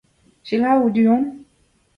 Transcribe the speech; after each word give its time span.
Selaou 0.43 0.89
du-hont… 0.89 1.37